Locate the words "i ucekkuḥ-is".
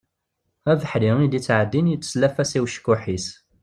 2.57-3.27